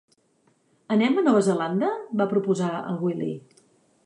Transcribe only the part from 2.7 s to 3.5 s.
el Willy.